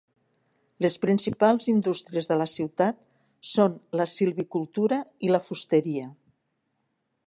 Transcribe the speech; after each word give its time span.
Les 0.85 0.95
principals 1.03 1.67
indústries 1.73 2.29
de 2.33 2.39
la 2.43 2.49
ciutat 2.55 3.05
són 3.53 3.79
la 4.01 4.11
silvicultura 4.17 5.03
i 5.29 5.35
la 5.37 5.45
fusteria. 5.51 6.13